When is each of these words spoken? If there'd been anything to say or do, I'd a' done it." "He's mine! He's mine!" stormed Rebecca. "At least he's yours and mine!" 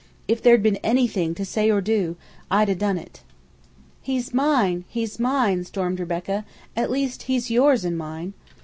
If 0.27 0.41
there'd 0.41 0.63
been 0.63 0.77
anything 0.77 1.35
to 1.35 1.45
say 1.45 1.69
or 1.69 1.79
do, 1.79 2.17
I'd 2.49 2.69
a' 2.69 2.73
done 2.73 2.97
it." 2.97 3.21
"He's 4.01 4.33
mine! 4.33 4.83
He's 4.89 5.19
mine!" 5.19 5.63
stormed 5.63 5.99
Rebecca. 5.99 6.43
"At 6.75 6.89
least 6.89 7.21
he's 7.29 7.51
yours 7.51 7.85
and 7.85 7.95
mine!" 7.99 8.33